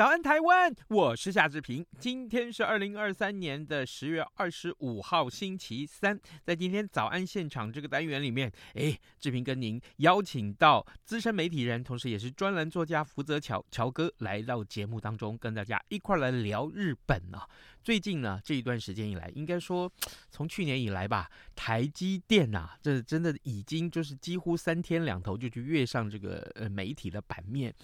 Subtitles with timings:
[0.00, 0.74] 早安，台湾！
[0.88, 1.84] 我是夏志平。
[1.98, 6.18] 今天是二零二三年的十月二十五号，星期三。
[6.42, 17.46] 在今天早安现场这个单元里面，哎，志平跟您邀请到资深媒体人，同时也是专栏作家福泽乔乔哥来到节目当中，跟大家一块来聊日本啊。
[17.82, 19.90] 最近呢，这一段时间以来，应该说
[20.30, 27.74] 从去年以来吧，台积电呐、啊，这真的已经就是几乎三天两头就去跃上这个呃媒体的版面。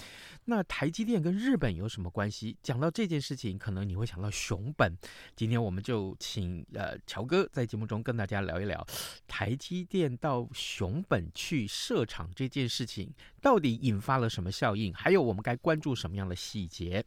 [0.47, 2.57] 那台积电跟日本有什么关系？
[2.62, 4.93] 讲到这件事情，可能你会想到熊本。
[5.35, 8.87] 今天我们就请呃乔哥在节目中跟大家聊一聊
[9.27, 14.93] 台积电到熊本去设厂这件事情，到底引发了什么效应？
[14.95, 17.05] 还有我们该关注什么样的细节？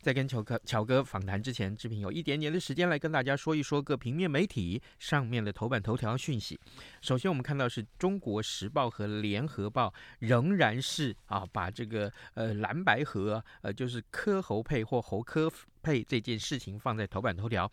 [0.00, 6.58] 在跟乔哥乔哥访谈之前，志平有一点点的时间来跟大家说一说各平面媒体上面的头版头条讯息。
[7.00, 14.00] 首先，我们看到是中国时报和联合报仍然是啊，把这个呃蓝白河呃就是
[14.36, 15.50] 科猴配或猴科。
[15.86, 17.70] 配这件事情放在头版头条。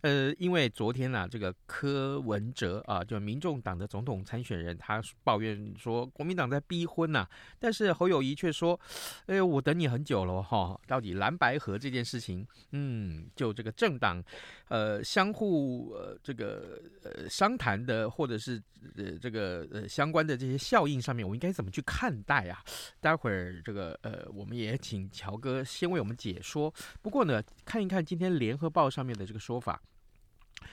[0.00, 7.24] 呃，因为昨天呢、啊，这个柯文哲啊，就民众党的总统参选人，他抱怨说国民党在逼婚呐、
[7.60, 8.78] 但是侯友谊却说，
[9.26, 14.20] 哎呦，我等你很久了哈、到底蓝白河这件事情，嗯，就这个政党，
[14.68, 18.60] 呃，相互呃这个呃商谈的，或者是
[18.96, 22.64] 呃这个呃相关的这些效应上面，我应该怎么去看待啊？
[23.00, 26.72] 待会儿这个呃，我们也请乔哥先为我们解说。
[27.02, 29.80] 不过呢，看一看今天联合报上面的这个说法。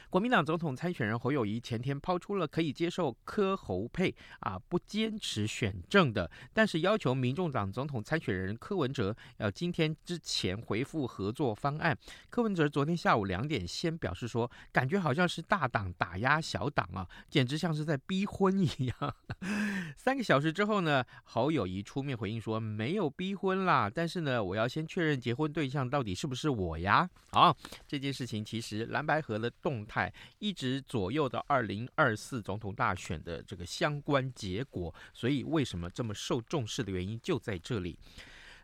[0.10, 11.98] 国民党总统参选人侯友谊前天抛出了可以接受柯侯配啊，不坚持选政的，但是要求民众党总统参选人柯文哲要今天之前回复合作方案。
[12.30, 19.16] 柯文哲昨天下午两点先表示说，感觉好像是大党打压小党啊，简直像是在逼婚一样。
[19.98, 27.10] 三个小时之后呢，侯友谊出面回应说没有逼婚啦，但是呢，我要先确认结婚对象到底是不是我呀。
[27.32, 27.56] 好，
[27.88, 30.14] 这件事情其实蓝白合的动态。
[30.40, 37.98] 一直左右的二零二四总统大选的这个相关结果，所以为什么这么受重视的原因就在这里。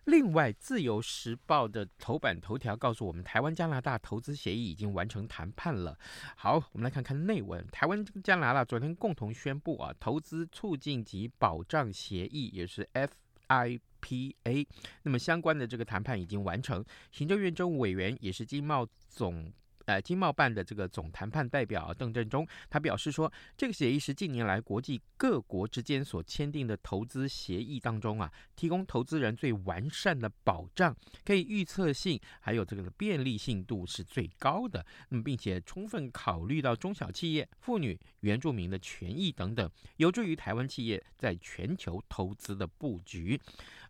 [0.05, 5.97] 另外，《自由时报》的头版头条告诉我们，台湾加拿大投资协议已经完成谈判了。
[6.35, 7.65] 好，我们来看看内文。
[7.71, 14.67] 台湾加拿大昨天共同宣布啊，投资促进及保障协议，也是 FIPA。
[15.01, 16.85] 那么相关的这个谈判已经完成。
[17.11, 19.51] 行政院政务委员也是经贸总。
[19.85, 34.85] 呃，经贸办的这个总谈判代表邓正中，他表示说，这个协议是近年来国际各国之间所签订的投资协议当中啊，提供投资人最完善的保障，可以预测性还有这个便利性度是最高的。
[35.09, 43.39] 那么，并且充分考虑到中小企业、妇女、原住民的权益等等，有助于台湾企业在全球投资的布局。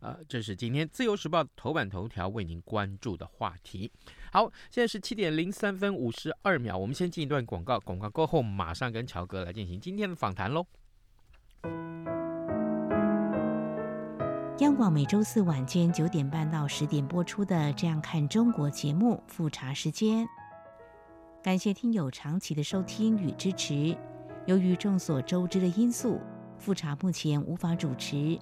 [0.00, 3.90] 呃，这是今天自由时报头版头条为您关注的话题。
[4.30, 10.66] 好，现在是七点零三分五十二秒，我们先进一段广告，广告过后马上跟乔哥来进行今天的访谈喽。
[14.60, 20.26] 央广每周四晚间九点半到十点播出的《这样看中国》节目复查时间，
[21.42, 23.94] 感谢听友长期的收听与支持。
[24.46, 26.20] 由于众所周知的因素，
[26.58, 28.38] 复查目前无法主持，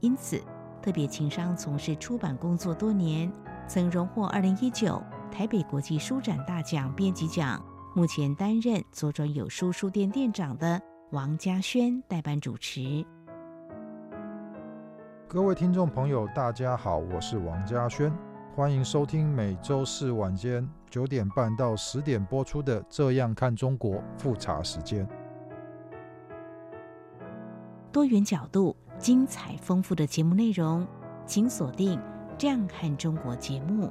[0.00, 0.42] 因此
[0.82, 3.30] 特别情商从事出版工作多年。
[3.68, 5.00] 曾荣获二零一九
[5.32, 7.60] 台北国际书展大奖编辑奖，
[7.94, 10.78] 目前担任左转有书书店店长的
[11.10, 13.02] 王家轩代班主持。
[15.26, 18.12] 各位听众朋友，大家好，我是王家轩，
[18.54, 25.08] 欢迎收听每周四晚间九点半到十点播出的《这样看中国》复查时间。
[27.90, 30.86] 多元角度、精彩丰富的节目内容，
[31.24, 31.98] 请锁定。
[32.36, 33.90] 这样看中国节目。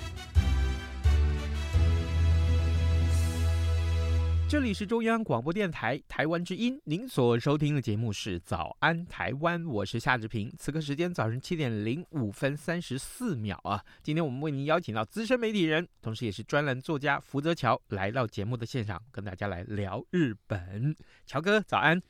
[4.51, 10.53] 这里是中央广播电台台湾之音，您所收听的节目是《早安台湾》，我是夏志平。
[10.57, 13.81] 此刻时间早晨七点零五分三十四秒啊！
[14.03, 20.93] 今天我们为您邀请到资深媒体人，同时也是专栏作家福泽桥来到节目的现场，跟大家来聊日本。
[21.25, 22.01] 乔哥，早安。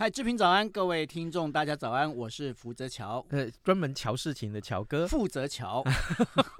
[0.00, 5.82] 嗨，志平早安，各位听众大家早安，我是福泽桥，呃，专门乔事情的乔哥，负责桥。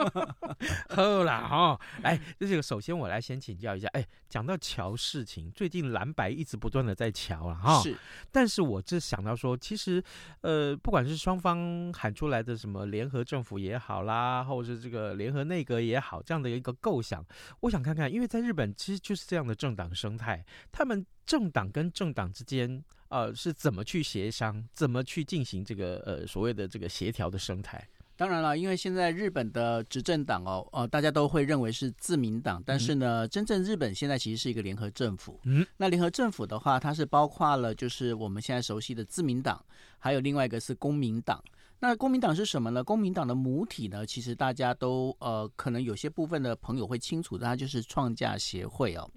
[0.91, 7.97] 好啦哈、哦，哎，这个首先我来先请教一下，哎，讲到乔事情，最近蓝白一直不断的在乔了哈，是，
[8.33, 10.03] 但是我这想到说，其实
[10.41, 17.25] 呃，不管是双方喊出来的什么联合政府也好啦，或者是这个联合内阁也好，这样的一个构想，
[17.61, 22.85] 我想看看，因为在日本其实就是这样的政党生态，他们政党跟政党之间。
[23.09, 27.89] 呃，是怎么去协商，怎么去进行这个呃所谓的这个协调的生态？
[28.17, 35.39] 当然了，因为现在日本的执政党哦，呃，大家都会认为是自民党，但是呢，嗯、真正日本现在其实是一个联合政府。
[35.45, 39.65] 嗯，那联合政府的话，它是包括了就是我们现在熟悉的自民党，
[40.01, 41.41] 还有另外一个是公民党。
[41.81, 42.83] 那公民党是什么呢？
[42.83, 44.05] 公民党的母体呢？
[44.05, 49.09] 其实大家都呃，可能有些部分的朋友会清楚，它就是创价协会哦。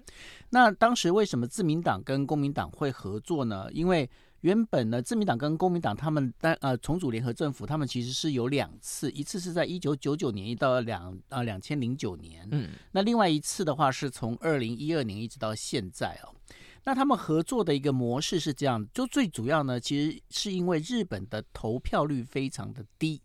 [0.50, 3.68] 那当时为什么自民党跟公民党会合作呢？
[3.72, 4.08] 因为
[4.42, 16.34] 原本呢，自民党跟公民党他们单呃重组联合政府，他们其实是有两次，一次是在一九九九年一到两呃两千零九年，嗯，那另外一次的话是从二零一二年一直到现在哦。
[16.84, 23.22] 那他们合作的一个模式是这样，就最主要呢，其实是因为日本的投票率非常的低，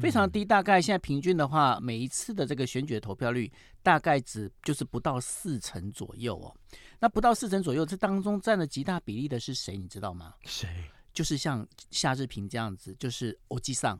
[0.00, 3.50] 非常低，大概现在平均的话，每一次的这个选举投票率
[3.82, 6.54] 大概只就是不到四成左右哦。
[6.98, 9.76] 那不到四成左右，这当中占了极大比例的是谁？
[9.76, 10.34] 你知道吗？
[10.44, 10.68] 谁？
[11.12, 13.98] 就是像夏志平这样子，就是欧吉桑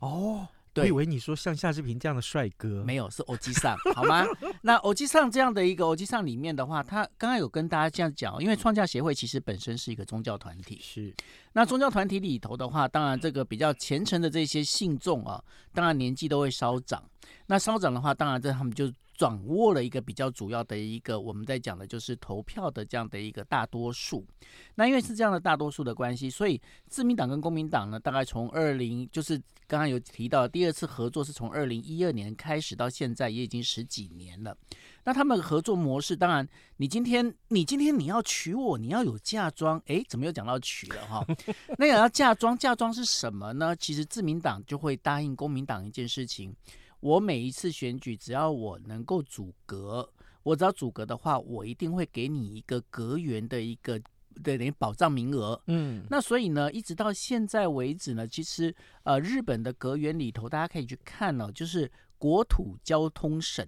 [0.00, 0.48] 哦。
[0.72, 4.24] 对，我以为你说像夏志平这样的帅哥，没有，是欧吉上， 好吗？
[4.62, 11.14] 那欧吉上这样的一个欧吉上里面的话，他刚刚有跟大家这样讲，因为创价协会其实本身是一个宗教团体，是。
[11.52, 17.02] 那宗教团体里头的话，当然这个比较虔诚的这些信众啊，当然年纪都会稍长。
[17.46, 18.92] 那稍长的话，当然这他们就。
[19.20, 24.26] 掌握了一个比较主要的一个，我们在讲的就是投票的这样的一个大多数。
[24.74, 26.58] 那因为是这样的大多数的关系，所以
[26.88, 29.36] 自民党跟公民党呢，大概从二零就是
[29.66, 34.56] 刚刚有提到第二次合作是从二零一二年开始到现在也已经十几年了。
[35.04, 41.22] 那他们合作模式，当然你今天你今天你要娶我，你要有嫁妆，诶，怎么又讲到娶了哈？
[41.76, 43.76] 那也要嫁妆，嫁妆是什么呢？
[43.76, 46.56] 其实自民党就会答应公民党一件事情。
[47.00, 50.08] 我每一次选举，只要我能够阻隔，
[50.42, 53.98] 我只要阻隔的话，我一定会给你一个阁员的一个
[54.42, 55.60] 的等于保障名额。
[55.66, 63.66] 嗯，那所以呢，一直到现在为止呢，其实呃，日本的阁员里头，大家可以去看呢、哦，就是国土交通省。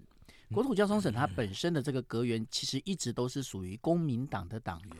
[0.52, 4.96] 国土交通省它本身的这个阁员，其实一直都是属于公民党的党员。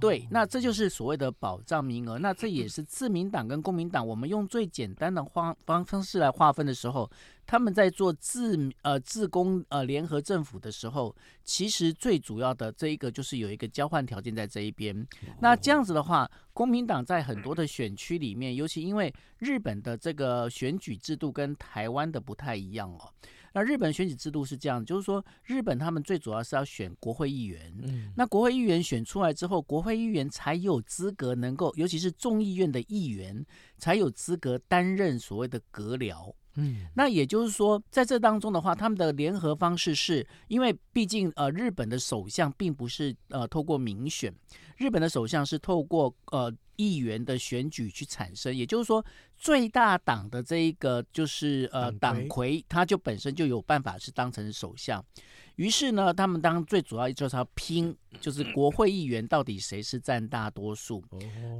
[0.00, 2.18] 对，那这就是所谓的保障名额。
[2.18, 7.10] 那这也是自民党跟公民党，我们用最简单的方方方式来划分的时候，
[7.46, 15.06] 他们在做自呃自公呃联合政府的时候，其实最主要的这一个就是有一个交换条件在这一边。
[15.40, 23.10] 那这样子的话，公民党在很多的选区里面，尤其因为日本的这个选举制度跟台湾的不太一样哦。
[23.58, 33.44] 那日本选举制度是这样，就是说日本他们最主要是要选国会议员，嗯，那国会议员选出来之后，国会议员才有资格能够，尤其是众议院的议员
[33.76, 44.34] 才有资格担任所谓的阁僚，嗯，那也就是说在这当中的话，他们的联合方式是因为毕竟呃日本的首相并不是呃透过民选，
[44.76, 46.52] 日本的首相是透过呃。
[46.80, 49.04] 议员的选举去产生，也就是说，
[49.36, 55.04] 最大党的这一个就是呃党魁，他就本身就有办法是当成首相。
[55.58, 61.02] 于是呢，他们当最主要就是要拼，就是国会议员到底谁是占大多数。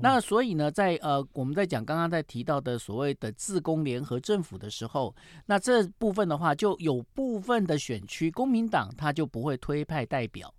[0.00, 5.12] 那所以呢，在呃我们在讲刚刚在提到的所谓的自公联合政府的时候，
[5.46, 10.54] 那这部分的话，就有部分的选区，公民党他就不会推派代表。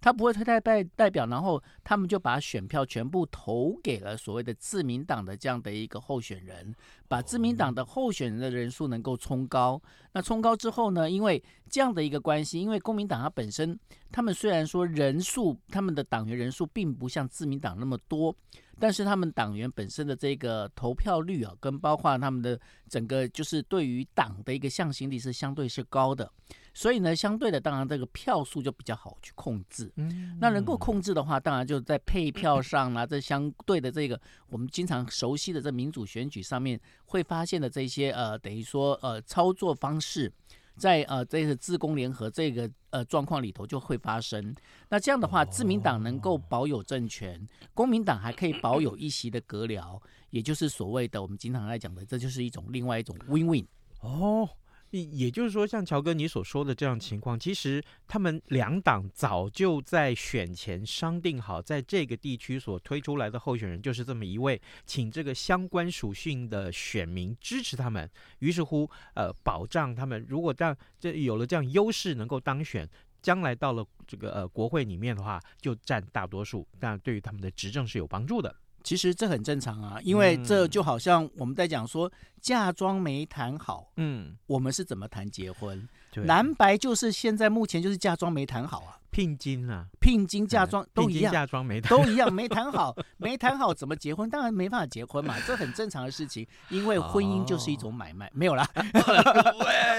[0.00, 6.74] 他不会推代代代表，然后他们就把选票全部投给了所谓的自民党的这样的一个候选人，
[7.08, 9.80] 把自民党的候选人的人数能够冲高。
[10.12, 13.78] 那冲高之后呢，因为这样的一个关系，因为公民党它本身，
[14.10, 18.34] 他们虽然说人数，他们的党员人数并不像自民党那么多，
[18.78, 26.30] 但是他们党员本身的这个投票率啊，跟包括他们的整个就是对于党的一个向心力是相对是高的。
[26.78, 29.90] 所以呢，相对的，当然这个票数就比较好去控制。
[29.96, 40.32] 嗯，那能够控制的话，当然就在配票上啦，这相对的这个我们经常熟悉的这民主选举上面会发现的这些呃，等于说呃操作方式。
[40.76, 44.54] 在呃这个自公联合这个呃状况里头就会发生，
[44.88, 47.44] 那这样的话，自民党能够保有政权，
[47.74, 53.66] 公民党还可以保有一席的阁僚，也就是所谓的我们经常来讲的，这就是一种另外一种 win-win。
[54.02, 54.48] 哦。
[54.90, 68.10] 也就是说，像乔哥你所说的这样情况，其实他们两党早就在选前商定好，在这个地区所推出来的候选人就是这么一位，请这个相关属性的选民支持他们。
[68.38, 72.88] 于是乎，呃，保障他们如果这样这有了这样优势，能够当选，
[73.20, 78.54] 将来到了这个呃国会里面的话，就占大多数，那对于他们的执政是有帮助的。
[78.88, 85.86] 其实这很正常啊，因为这就好像我们在讲说嫁妆没谈好，嗯，我们是怎么谈结婚？
[86.10, 88.96] 对，蓝白就是现在目前就是嫁妆没谈好啊。
[89.18, 94.30] 聘金啊，聘金嫁妆都一样，嫁妆没都一样，没谈好， 没谈好怎么结婚？
[94.30, 98.64] 当然没办法结婚嘛，这很正常的事情，因为婚姻就是一种买卖，哦、没有啦。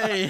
[0.08, 0.30] 喂，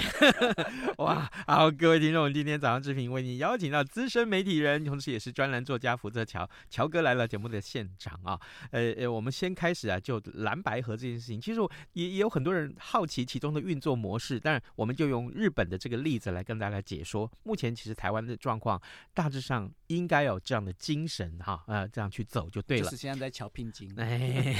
[0.98, 8.36] 哇，好，各位听众，今天早上志平为你邀请到资深媒体人，同时也是专栏作家福泽乔乔哥来了节目的现场啊。
[8.72, 11.60] 呃呃，我们先开始啊，就蓝白盒这件事情，其实
[11.92, 17.30] 也也有很多人好奇其中的运作模式，但是我们就用日本的这个例子来跟大家解说。
[17.44, 18.79] 目前其实台湾的状况。
[19.14, 22.84] 大致上应该有这样的精神哈，呃，这样去走就对了。
[22.84, 23.92] 就是现在在桥聘金。
[23.98, 24.54] 哎，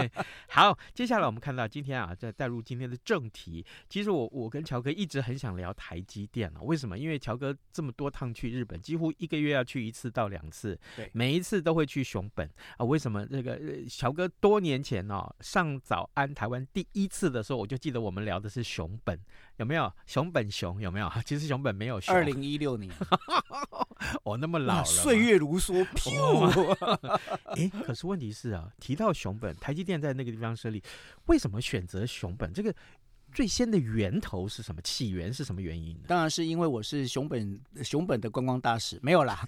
[0.48, 3.64] 好，接下来我们看到今天啊，再带入今天的正题。
[3.88, 6.98] 其实我我跟乔哥一直很想聊台积电啊，为什么？
[6.98, 12.84] 因为乔哥这么多趟去日本，几乎一个月要去一次到两次，对，每一次都会去熊本啊。
[12.84, 13.24] 为什么？
[13.26, 19.18] 这个乔哥多年前哦，上早安台湾第一次的时候，我就记得我们聊的是熊本，
[19.56, 19.90] 有没有？
[20.06, 21.10] 熊本熊有没有？
[21.24, 22.14] 其实熊本没有熊。
[22.14, 22.92] 二零一六年。
[24.24, 26.48] 哦，那么老了，岁月如梭，飘。
[27.56, 30.82] 哎，可是问题是啊，提到熊本，台积电在那个地方设立，
[31.26, 32.52] 为什么选择熊本？
[32.52, 32.74] 这个
[33.34, 34.80] 最先的源头是什么？
[34.82, 35.98] 起源是什么原因？
[36.06, 39.46] 当然是因为我是熊本熊本的观光大使，没有啦。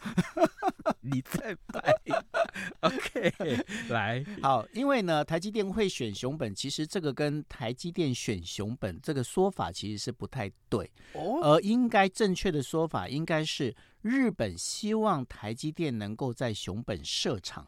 [1.01, 1.95] 你在拍？
[2.81, 17.65] OK，来，好，因为呢，台积电会选熊本，其实这个跟台积电选熊本这个说法其实是不太对，哦，而应该正确的说法应该是日本希望台积电能够在熊本设厂。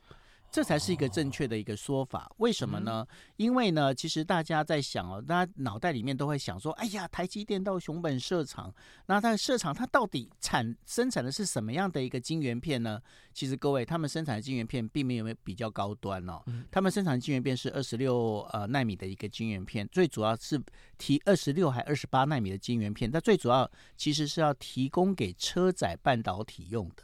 [0.50, 3.06] 这才是一个正确的一个说法，为什么呢？
[3.36, 8.74] 因为呢，其实大家在想哦，大家脑袋里面都会想说，哎呀，台积电到熊本设厂，
[9.06, 13.00] 那它的设厂它到底产生产的是什么样的一个晶圆片呢？
[13.34, 20.60] 其实各位，他们生产的晶圆片并没有比较高端哦，他们生产的晶圆片是二十六呃纳米的一个晶圆片，最主要是
[20.96, 27.02] 提二十六还二十八纳米的晶圆片，它最主要其实是要提供给车载半导体用的。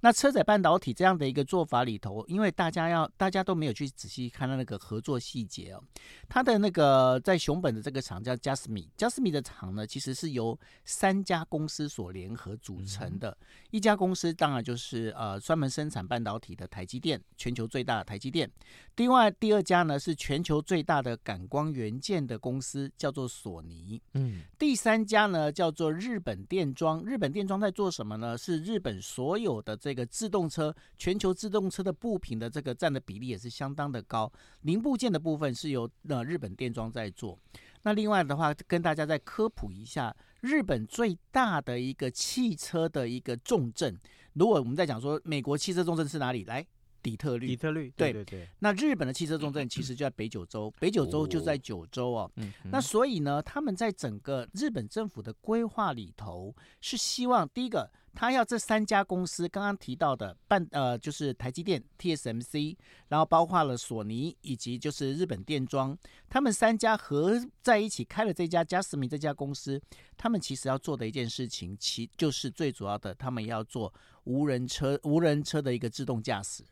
[0.00, 5.82] 那车载半导体这样的一个做法里头，因为大家要大家都没有去仔细看到那个合作细节哦，
[6.28, 13.36] 它的那个在熊本的这个厂叫嘉实米，嘉实米的厂呢，其实是由三家公司所联合组成的。
[13.70, 18.50] 一家公司当然就是呃专门生产半导体的台积电，全球最大的台积电。
[18.96, 24.00] 另外第二家呢是全球最大的感光元件的公司，叫做索尼。
[24.14, 28.36] 嗯，第三家呢叫做日本电装，日本电装在做什么呢？
[28.36, 34.30] 是日本所有的这这个自动车，全球自动车的部品的这个占的比例也是相当的高。
[34.60, 37.36] 零部件的部分是由呃日本电装在做。
[37.82, 43.98] 那另外的话，跟大家再科普一下，日本最大的一个汽车的一个重镇，
[44.34, 46.44] 如果我们在讲说美国汽车重镇是哪里？
[46.44, 46.64] 来，
[47.02, 47.46] 底特律。
[47.46, 48.48] 底特律，对对对。
[48.58, 52.30] 那日本的汽车重镇其实就在北九州，北九州就在九州哦。
[52.36, 52.52] 嗯。
[52.64, 57.90] 那所以呢，他们在整个日本政府的规划里头，是希望第一个。
[58.12, 62.76] 他要这三家公司刚刚提到的半呃，就是台积电 TSMC，
[63.06, 65.96] 然后包括了索尼以及就是日本电装，
[66.28, 69.80] 他们三家合在一起开了这家嘉斯米这家公司。
[70.16, 76.64] 他们其实要做的一件事情，其就是最主要的，他们要做无人车无人车的一个自动驾驶。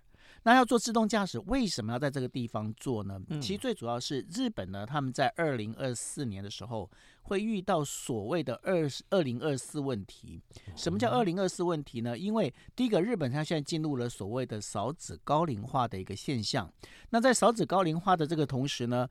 [0.45, 3.21] 那要做自动驾驶，为什么要在这个地方做呢？
[3.41, 6.89] 其实最主要是日本呢，他们在二零二四年的时候
[7.23, 10.41] 会遇到所谓的二二零二四问题。
[10.75, 12.17] 什么叫二零二四问题呢？
[12.17, 16.73] 因为第一个，日本它现在进入了所谓的少子高龄化的一个现象。
[17.11, 19.09] 那在少子高龄化的这个同时呢，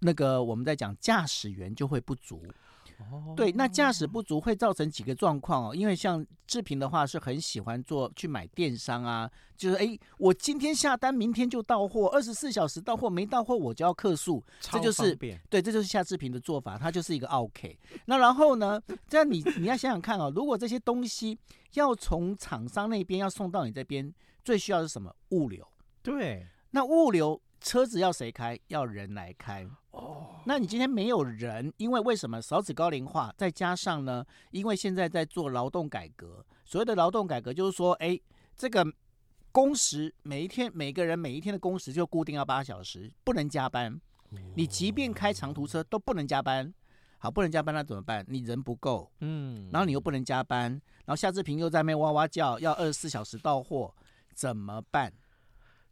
[0.00, 2.42] 那个我们在讲驾驶员就会不足。
[3.10, 17.78] 哦，对，那驾驶不足会造成几个状况哦，因为像志平的话是很喜欢做去买电商啊，就是哎，我今天下单，明天就到货，二十四小时到货，没到货我就要客诉，这就是对，这就是夏志平的做法，他就是一个 OK。
[18.06, 21.38] 那然后呢，这样你你要想想看哦，如果这些东西
[21.74, 24.12] 要从厂商那边要送到你这边，
[24.44, 25.14] 最需要的是什么？
[25.30, 25.66] 物流。
[26.02, 27.40] 对，那物流。
[27.60, 28.58] 车子要谁开？
[28.68, 30.40] 要人来开哦。
[30.46, 33.32] 那你今天没有人，因为为什么少子高龄化？
[33.36, 36.44] 再加上呢，因为现在在做劳动改革。
[36.64, 38.18] 所谓的劳动改革，就是说，哎，
[38.56, 38.86] 这个
[39.52, 44.00] 工时每一天每个人每一天的工时就固定要八小时，不能加班。
[44.54, 46.72] 你即便开长途车都不能加班。
[47.18, 48.24] 好，不能加班那怎么办？
[48.28, 50.70] 你人不够，嗯，然后你又不能加班，
[51.04, 53.94] 然后夏志平又在那边哇哇叫，要二十四小时到货，
[54.32, 55.12] 怎么办？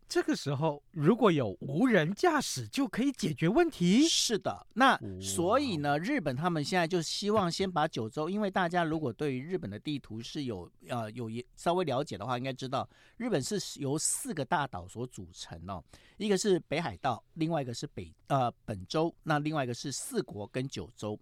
[0.08, 4.08] 这个时候，如果有无人驾驶，就可以解决问题。
[4.08, 12.88] 是的，那所以呢，日本他们现在就希望先把九州，因为大家如果对于日本的地图是有呃有稍微了解的话，应该知道
[13.18, 15.84] 日本是由四个大岛所组成哦，
[16.16, 21.18] 一个是北海道，另外一个是北呃本州，那另外一个是四国跟九州。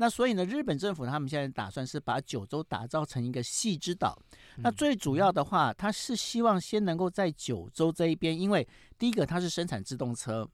[0.00, 4.16] 那所以呢，日本政府他们现在打算是把九州打造成一个细之岛。
[4.58, 10.48] 那最主要的话，他是希望先能够在九州这一边，因为第一个它是生产自动车，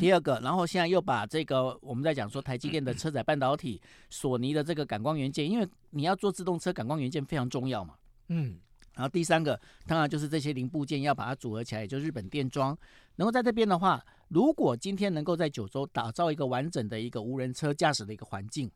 [0.00, 7.94] 第二个，然后现在又把这个我们在讲说台积电的车载半导体、索尼的这个感光元件，因为你要做自动车，感光元件非常重要嘛。
[8.28, 8.58] 嗯。
[8.94, 12.74] 然后第三个，当然就是这些零部件要把它组合起来，也就是日本电装。
[13.16, 18.70] 能够在这边的话，如果今天能够在九州打造一个完整的一个无人车驾驶的一个环境，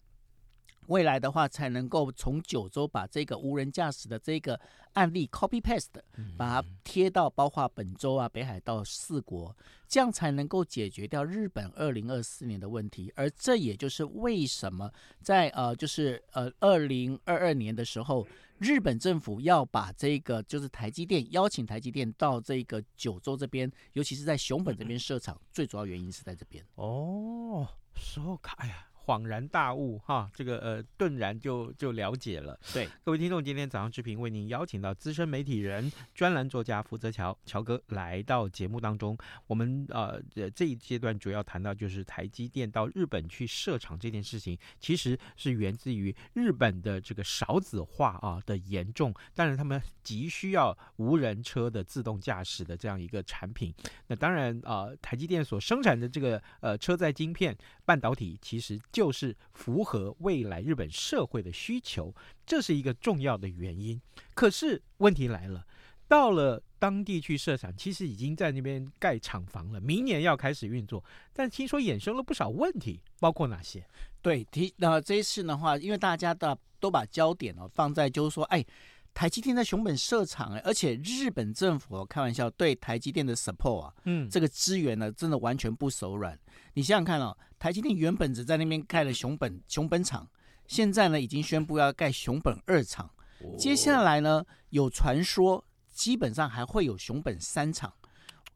[0.87, 4.60] 未来的话才能够从九州把这个无人驾驶的这个
[4.94, 6.00] 案例 copy paste，
[6.37, 9.56] 把它贴到包括本州啊、北海道四国，
[9.87, 13.12] 这样才能够解决掉日本二零二四年的问题。
[13.14, 14.90] 而这也就是为什么
[15.22, 18.26] 在呃，就是呃二零二二年的时候。
[18.60, 26.62] 日本政府要把这个就是台积电邀请台积电到这个九州这边，尤其是在熊本这边设厂，最主要原因是在这边。
[26.75, 28.89] 哦，说开呀。
[29.10, 32.56] 恍然大悟哈，这个呃顿然就就了解了。
[32.73, 39.18] 对，各位听众，今天早上志平为您邀请到资深媒体人、专栏作家福泽乔乔哥来到节目当中。
[39.49, 40.23] 我们呃
[40.54, 53.75] 这一阶段主要谈到就是台积电到日本去设厂这件事情，其实是源自于日本的这个少子化啊的严重，但是他们急需要无人车的自动驾驶的这样一个产品。
[54.06, 57.56] 那当然啊、呃，台积电所生产的这个呃车载晶片
[57.90, 62.14] 半导体，其实就是符合未来日本社会的需求，
[62.46, 64.00] 这是一个重要的原因。
[64.32, 65.66] 可是问题来了，
[66.06, 73.84] 到了当地去设厂，其实已经在那边盖厂房了，明年要开始运作，但听说衍生了不少问题，包括哪些？
[74.22, 78.64] 对，提那这一次的话，因为大家的都把焦点哦放在就是说，哎。
[79.12, 86.38] 台积电在熊本设厂，而且日本政府开玩笑对台积电的 support 啊，嗯，这个资源呢，真的完全不手软。
[86.75, 90.26] 你想想看哦，台积电原本只在那边盖了熊本熊本厂，
[90.66, 93.10] 现在呢已经宣布要盖熊本二厂，
[93.58, 97.92] 接下来呢有传说基本上还会有熊本三厂，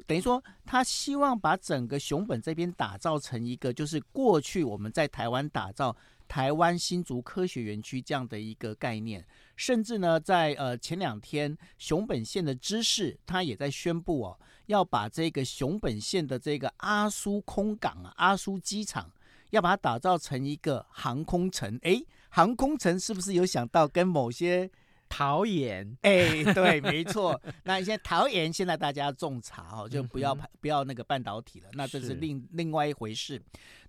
[0.07, 5.95] 等于说他希望把整个熊本这边打造成一个，就是过去我们在台湾打造。
[6.27, 9.23] 台湾新竹科学园区这样的一个概念，
[9.57, 19.11] 甚至呢，在呃前两天，熊本县的知事他也在宣布哦，要把这个熊本县的这个阿苏空港啊、阿苏机场，
[19.51, 21.79] 要把它打造成一个航空城。
[21.83, 24.71] 诶，航空城是不是有想到跟某些？
[25.15, 27.41] 桃园，哎，对，没错。
[27.63, 33.41] 那现在桃园现在大家种茶哦，就不要不要那个半导体了，那这是另另外一回事。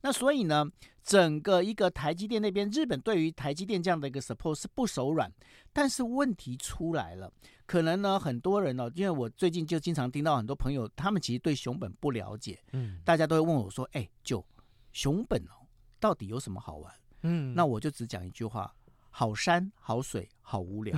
[0.01, 0.63] 那所以呢，
[1.03, 5.31] 整个一个台积电那边，日本对于台积电这样的一个 support 是不手软。
[5.73, 7.33] 但是问题出来了，
[7.65, 14.45] 可能呢很多人哦，因为我最近就经常听到很多朋友，他们其实对熊本不了解，嗯，大家都会问我说，哎，就
[14.93, 15.65] 熊本哦，
[15.99, 16.93] 到底有什么好玩？
[17.23, 18.71] 嗯，那我就只讲一句话。
[19.17, 20.93] 好山好水好无聊，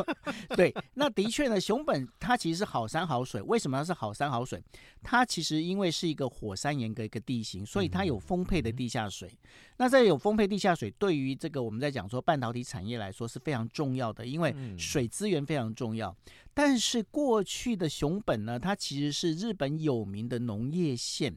[0.54, 3.40] 对，那的确呢，熊本它其实是好山好水。
[3.40, 4.62] 为什么它是好山好水？
[5.02, 9.26] 它其实因为是一个火山岩的一个地形，所以它有丰沛的地下水。
[9.78, 16.14] 那在有丰沛地下水，对于这个我们在讲说半导体产业来说是非常重要的，因为水资源非常重要。
[16.52, 21.34] 但是过去的熊本呢，它其实是日本有名的农业县。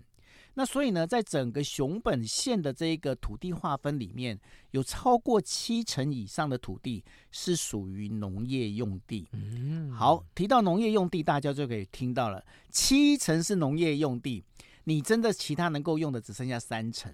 [0.58, 4.39] 那所以呢，在整个熊本县的这个土地划分里面，
[4.72, 9.28] 有超过七成以上的土地是属于农业用地。
[9.34, 14.44] 嗯，好，提到农业用地，大家就可以听到了，七成是农业用地，
[14.86, 17.13] 你真的其他能够用的只剩下三成。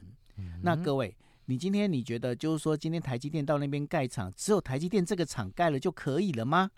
[0.62, 6.70] 那各位，你今天你觉得就是说，今天台积电到那边盖厂，只有台积电这个厂盖了就可以了吗？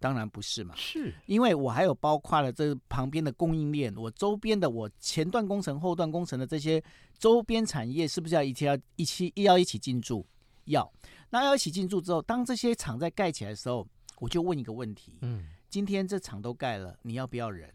[0.00, 1.14] 当然不是嘛，是。
[1.26, 6.82] 因为我还有包括了这旁边的供应链，我周边的我前段工程、后段工程的这些
[7.18, 10.26] 周边产业，是不是要一起要一起要一起进驻？
[10.64, 10.90] 要，
[11.30, 13.86] 那要一起进驻之后，当这些厂在盖起来的时候，
[14.18, 17.72] 我就问一个问题，嗯，今天这厂都盖了，你要不要人？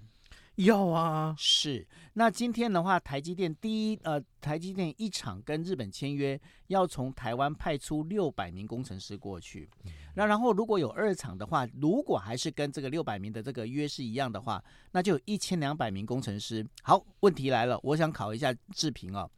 [0.55, 1.85] 要啊，是。
[2.13, 9.69] 那今天的话，台积电第一，呃，台积电一场跟日本签约，要从台湾派出六百名工程师过去。
[9.83, 16.65] 嗯、那然后如果有二厂的话，如果还是跟这个六百名的这个约是一样的话，那就有一千两百名工程师。
[16.83, 19.29] 好，问题来了，我想考一下志平哦，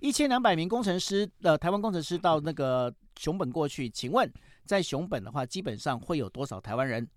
[0.00, 4.30] 一千两百名工程师的、呃、台湾工程师到那个熊本过去，请问
[4.66, 7.08] 在熊本的话，基本上会有多少台湾人？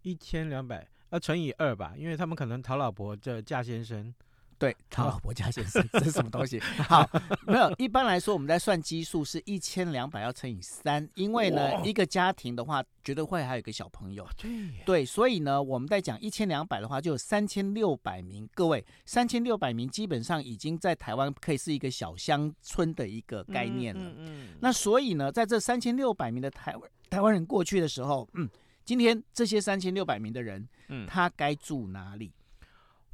[0.00, 0.88] 一千两百。
[1.12, 4.12] 要乘以二吧，因为他们可能讨老婆这嫁先生，
[4.58, 6.58] 对，讨老婆嫁先生这是什么东西？
[6.88, 7.06] 好，
[7.46, 14.50] 没有，一般来说我们在算基数是一千两百要乘以三，因为呢一个家庭的话绝对会还有一个小朋友，对
[14.86, 28.48] 对，所以呢我们在讲一千两百的话就有三千六百名，各位三千六百名基本上已经在台湾可以是一个小乡村的一个概念了，嗯，嗯，嗯，那所以呢在这三千六百名的台湾台湾人过去的时候，嗯。
[28.84, 32.32] 今天这些三千六百名的人，嗯，他该住哪里？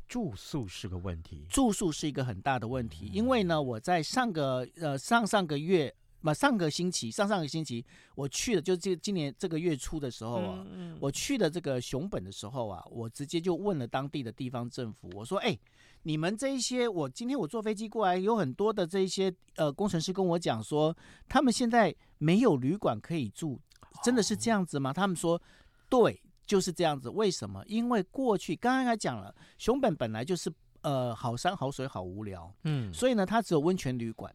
[0.06, 3.10] 住宿是个问题，住宿是一个很大的问题。
[3.12, 10.66] 因为呢，我在上个呃上上个月，嘛上个星期，上上个星期我去的，就这今年这个月初的时候啊，
[10.98, 15.58] 我去的这个熊本的时候啊，我直接就问了当地的地方政府，我说：“哎，
[16.04, 20.96] 你们这一些，我今天我坐飞机过来，有很多的这一些呃工程师跟我讲说，
[21.28, 23.60] 他们现在没有旅馆可以住。”
[24.02, 24.92] 真的是这样子吗？
[24.92, 25.40] 他们说，
[25.88, 27.08] 对，就是这样子。
[27.08, 27.62] 为什么？
[27.66, 34.34] 因为过去刚刚还讲了，熊本本来就是呃好山好水好无聊，嗯，所以呢，它只有温泉旅馆，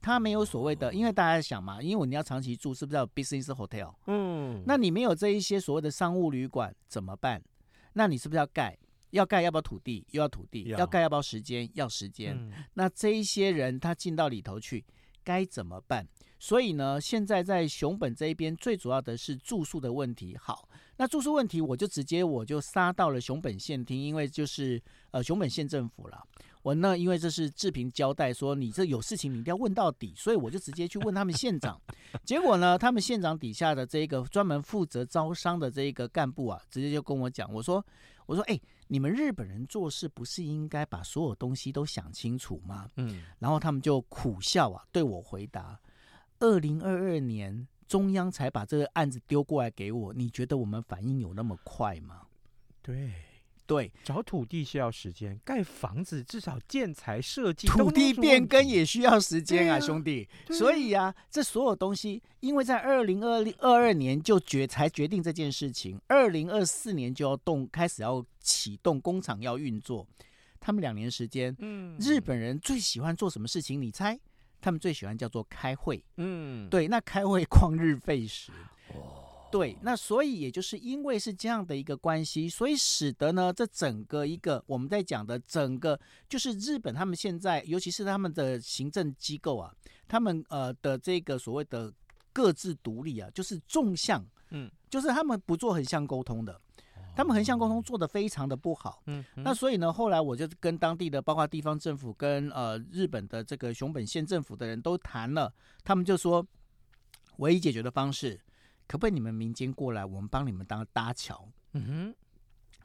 [0.00, 0.92] 它没有所谓的。
[0.92, 3.94] 因为大家想嘛，因为你要长期住，是不是要 business hotel？
[4.06, 7.42] 嗯，那你没有这一些所谓的商务旅馆怎么办？
[7.92, 8.76] 那你是不是要盖？
[9.10, 10.06] 要盖要不要土地？
[10.12, 11.68] 又要土地，要盖要不要时间？
[11.74, 12.34] 要时间。
[12.34, 14.82] 嗯，那这一些人他进到里头去
[15.22, 16.08] 该怎么办？
[16.42, 20.36] 所以呢，现在在熊本这一边最主要的是住宿的问题。
[20.36, 26.20] 好，那住宿问题我就直接我就杀到了熊本县厅，因为就是呃熊本县政府了。
[26.62, 31.80] 我呢，因为这是志平交代说你这有事情你一定要问到底，所以我就直接去问他们县长。
[32.24, 37.86] 结果呢，他们县长底下的这个专门负责招商的这一个干部啊，直接就跟我讲，我说
[38.26, 42.90] 我说哎，你们日本人做事不是应该把所有东西都想清楚吗？
[42.96, 45.78] 嗯，然后他们就苦笑啊，对我回答。
[46.42, 52.22] 二零二二年，中央才把这个案子丢过来给我，你觉得我们反应有那么快吗？
[52.82, 53.12] 对，
[53.64, 60.28] 对，找土地需要时间，盖房子至少建材设计，土地变更也需要时间啊，啊兄弟。
[60.48, 70.04] 啊、所以啊，这所有东西，因为在二零二零二二年就决才决定这件事情，二零二四年就要动，开始要启动工厂要运作，
[70.58, 73.80] 他们两年时间，嗯，日本人最喜欢做什么事情？
[73.80, 74.18] 你猜？
[74.62, 78.52] 他们最喜欢叫做开会，嗯，对，那开会 旷日费时，
[78.94, 85.98] 哦，对，那所以也就是因为是这样的一个关系，所以使得呢，这整个一个我们在讲的整个
[86.28, 89.74] 就是日本他们现在，尤其是他们的行政机构啊，
[90.06, 91.92] 他们呃的这个所谓的
[92.32, 96.58] 各自独立啊，就是纵向，嗯，就是他们不做横向沟通的。
[97.14, 105.52] 他们横向沟通做的非常的不好，嗯，嗯，那所以呢，后来我就跟当地的，包括地方政府跟呃日本的这个熊本县政府的人都谈了，
[105.84, 106.46] 他们就说，
[107.36, 108.40] 唯一解决的方式，
[108.86, 112.14] 可不可以你们民间过来，我们帮你们当搭桥，嗯哼。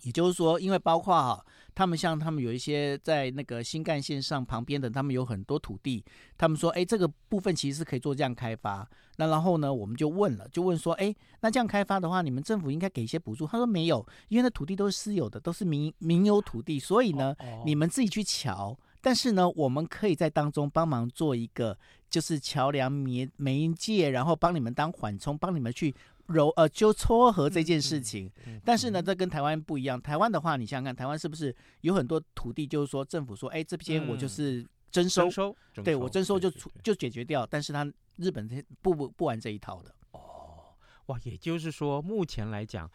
[0.03, 6.03] 也就是说，因为包括哈，他们像他们有一些在那个新干线上旁边的，他们有很多土地，
[6.38, 8.88] 他们说，哎，这个部分其实是可以做这样开发。
[9.17, 13.47] 那然后呢，我们就问了，就问说，哎，那这样开发的话，你们政府应该给一些补助。
[13.47, 18.77] 他说没有，因为那土地都是私有的，都是民民有土地，所以呢，你们自己去瞧。
[19.01, 21.77] 但是呢，我们可以在当中帮忙做一个，
[22.10, 25.95] 就是桥梁媒媒介，然后帮你们当缓冲，帮你们去。
[26.27, 28.29] 揉呃，就撮合这件事情，
[28.63, 30.01] 但是呢，这跟台湾不一样。
[30.01, 37.47] 台湾的话，你想想看，台湾是不是有很多土地，就是说政府说，哎，这边我就是征收，嗯、征收对我征收就出就解决掉。
[37.49, 38.47] 但是他日本
[38.81, 39.93] 不不不玩这一套的。
[40.11, 42.89] 哦，哇，也就是说，目前来讲，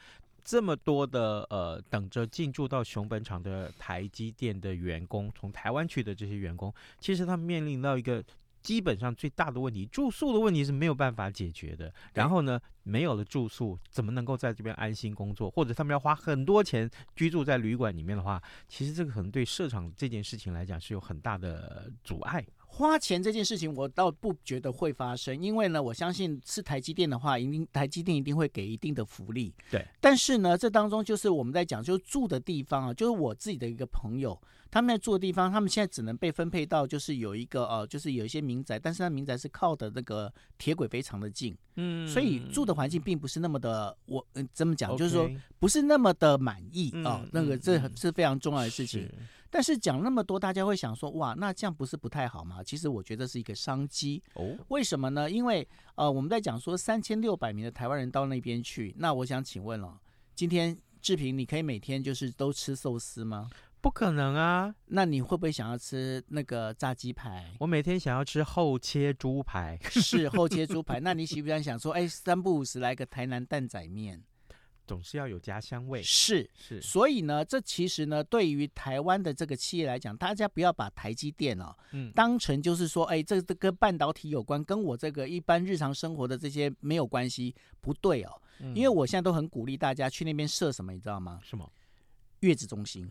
[0.45, 8.23] 这么多的呃，等着进驻到熊本厂的台积电的员工，从台湾去的这些员工，其实他们面临到一个。
[8.63, 11.93] 基本上最大的问题，住宿的问题是没有办法解决的。
[12.15, 15.51] 然后呢，没有了住宿，怎么能够在这边安心工作？
[15.51, 22.45] 或者他们要花很多钱居住在旅馆里面的话，其实这个可能对设厂这件事情来讲是有很大的阻碍。
[22.75, 29.55] 花钱这件事情，我倒不觉得会发生，因为呢，我相信是台积电的话，一定台积电一定会给一定的福利。
[29.71, 34.41] 对，但是呢，这当中就是我们在讲，就是住的地方啊，就是我自己的一个朋友，
[34.73, 49.07] 他们在住的地方，他们现在只能被分配到就是有一个呃，就是有一些民宅，但是那民宅是靠的那个铁轨非常的近，嗯，所以住的环境并不是那么的，我嗯，怎么讲，就是说不是那么的满意啊，哦，那个这是非常重要的事情。
[49.51, 52.65] 但是讲那么多，大家会想说，哇，那这样不是不太好吗？
[52.65, 54.57] 其实我觉得是一个商机哦。
[54.69, 55.31] 为什么呢？
[55.31, 60.01] 因为呃，我们在讲说三千六百名的台湾人到那边去，那我想请问了，
[60.35, 63.51] 今天志平，你可以每天就是都吃寿司吗？
[63.83, 64.75] 不可能啊。
[64.87, 67.53] 那你会不会想要吃那个炸鸡排？
[67.59, 71.01] 我每天想要吃厚切猪排，是 厚切猪排。
[71.01, 74.23] 那你喜不喜欢想说，哎，三不五时来个台南蛋仔面？
[74.85, 91.41] 总是要有家乡味，是是，所以呢，这其实呢，对于台湾的这个企业来讲，大家不要把台积电哦，嗯，当成就是说，哎，这这跟半导体有关，跟我这个一般日常生活的这些没有关系，不对哦，嗯，因为我现在都很鼓励大家去那边设什么，你知道吗？
[91.43, 91.73] 什么？
[92.41, 93.09] 月子中心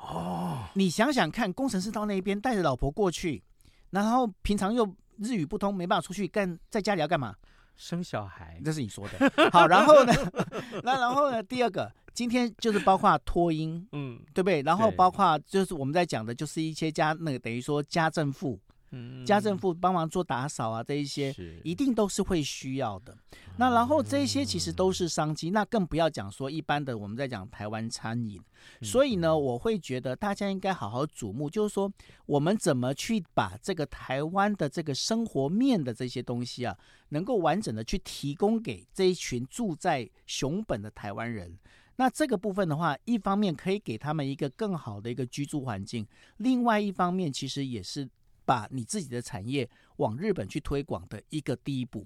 [0.00, 3.42] 哦，你想想看，工程师到那边带着老婆过去，
[3.90, 4.84] 然后平常又
[5.18, 7.34] 日语不通，没办法出去干，在家里要干嘛？
[7.76, 9.50] 生小孩，这是你说的。
[9.50, 10.12] 好，然后呢？
[10.84, 11.42] 那然后呢？
[11.42, 14.60] 第二个，今天就是包括托婴，嗯，对不对？
[14.62, 18.58] 然后包括就是我们在讲的，就是一些家那个等于说家政妇。
[18.92, 23.16] 嗯，家政妇帮忙做打扫啊，这一些一定都是会需要的。
[23.56, 28.42] 那然后这一些其实都是商机，那更不要讲说一般的我们在讲台湾餐饮。
[28.82, 31.92] 所以呢，我会觉得大家应该好好瞩目，就是说
[32.26, 36.76] 我们怎么去把这个台湾的这个生活面的这些东西啊，
[37.10, 41.56] 能够完整的去提供给这一群住在熊本的台湾人。
[41.96, 46.04] 那这个部分的话，一方面可以给他们一个更好的一个居住环境，
[46.38, 48.08] 另外一方面其实也是。
[48.50, 52.04] 把你自己的产业往日本去推广的一个第一步，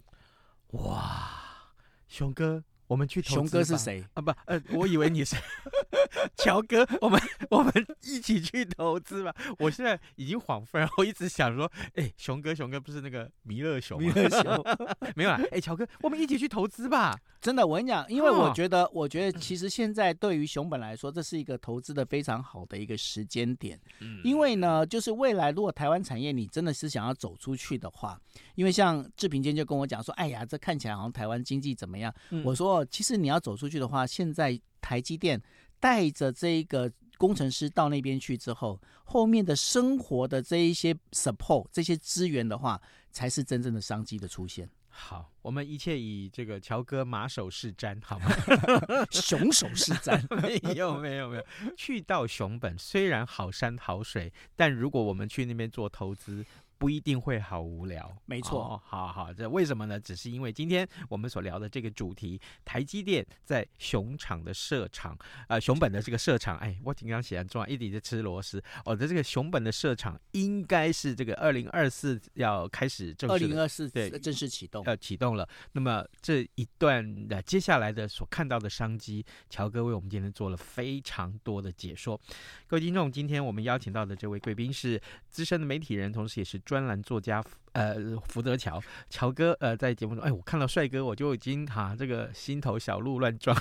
[0.73, 1.73] 哇，
[2.07, 3.35] 熊哥，我们去投资。
[3.35, 4.23] 熊哥是谁啊？
[4.23, 5.37] 不，呃，我以为你是
[6.37, 7.21] 乔哥，我们
[7.51, 9.35] 我们一起去投资吧。
[9.59, 14.13] 我现在已经恍惚然后一直想说，哎，熊哥，熊哥不是那个弥勒熊吗？
[14.15, 14.65] 弥勒熊
[15.17, 15.41] 没有啦。
[15.51, 17.19] 哎，乔哥，我们一起去投资吧。
[17.41, 23.79] 真的，我跟你讲，因为我觉得，我觉得其实现在对于熊本来说，这是一个投资的非常好的一个时间点。
[24.01, 28.19] 嗯，因为呢，就是未来如果台湾产业你真的是想要走出去的话，
[28.55, 32.13] 因为像志平今天就跟我讲说，哎呀，这看起来好像台湾经济怎么样？
[32.45, 35.39] 我说，其实你要走出去的话，现在台积电
[35.79, 44.67] 带着这一个工程师到那边去之后，后面的生活的这一些 support 这些资源的话，才是真正的商机的出现。
[44.97, 48.31] 好，我们一切以这个乔哥马首是瞻，好吗？
[49.11, 51.45] 熊首是瞻， 没有没有没有。
[51.77, 56.47] 去到熊本，虽然好山好水，但如果我们去那边做投资。
[56.85, 58.63] 不一定会好无聊，没错。
[58.63, 59.99] 哦，好好，这为什么呢？
[59.99, 65.17] 只是因为今天我们所聊的这个主题，台积电在熊场的设厂，
[65.49, 68.63] 呃，熊本的这个设厂，哎，我挺刚写很重要，一直在吃螺丝。
[68.85, 75.49] 我的这个熊本的设厂应该是这个二零二四要开始正式，二零二四对正式启动，要启动了。
[75.73, 82.21] 那么这一段的接下来的所看到的商机，乔哥为我们今天做了非常多的解说。
[82.67, 86.61] 各位听众，今天我们邀请到的这位贵宾是资深的媒体人，同时也是。
[86.74, 87.41] 专专栏作家。
[87.75, 87.97] 呃，
[88.29, 93.57] 福泽桥乔哥，呃，在节目中，哎，我看到帅哥，我就已经哈、啊，这个心头小鹿乱撞，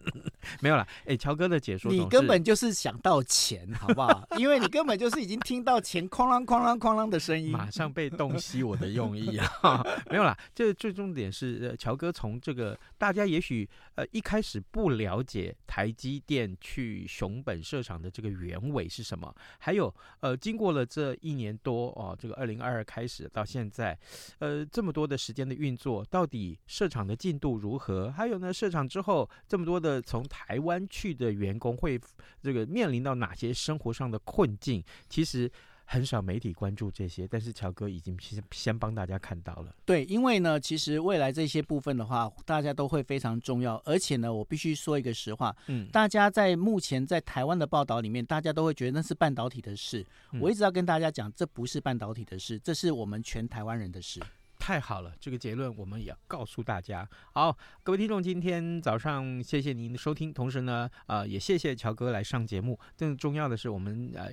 [0.60, 0.86] 没有了。
[1.06, 4.28] 哎，乔哥的解说，你根本就是想到钱，好不好？
[4.36, 9.82] 因为你根本就是已经听到钱哐啷哐啷哐啷的声音，马上被洞悉我的用意啊！
[10.10, 23.45] 没有啦，这最重点是，呃，乔哥从这个大家也许呃一开始不了解台积电去熊本设厂的这个原委是什么，还有呃，经过了这一年多哦，这个二零二二开始到。
[23.46, 23.96] 现在，
[24.40, 28.10] 呃，这么多的时间的运作，到底设厂的进度如何？
[28.10, 32.00] 还有呢，设厂之后这么多的从台湾去的员工会
[32.42, 34.82] 这个面临到哪些生活上的困境？
[35.08, 35.50] 其实。
[35.88, 39.74] 很少媒体关注这些，但是乔哥已经先先帮大家看到了。
[39.84, 43.80] 对，因为呢，其实未来这些部分的话，大家都会非常重要。
[43.84, 50.04] 而且呢，我必须说一个实话，嗯，大家在目前在台湾的报道里面，大家都会觉得那是半导体的事。
[50.32, 54.20] 嗯，我一直要跟大家讲，这不是半导体的事，这是我们全台湾人的事。
[54.66, 57.08] 太好了，这个结论我们也要告诉大家。
[57.32, 62.76] 好，各位听众，今天早上谢谢您的收听，同时呢，呃，也谢谢乔哥来上节目。
[62.98, 64.28] 更重要的是，我们呃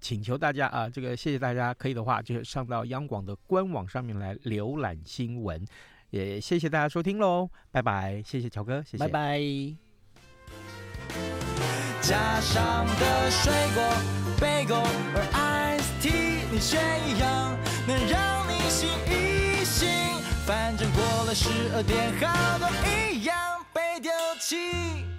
[0.00, 5.64] 请求大家啊，这个谢谢大家，可以的话就上到央广的官网上面来浏览新闻。
[6.10, 9.40] 也谢谢大家收听喽，拜拜，谢谢乔哥，谢谢，拜拜。
[19.80, 19.88] 心，
[20.46, 23.34] 反正过了十二点，好多一样
[23.72, 25.09] 被丢弃。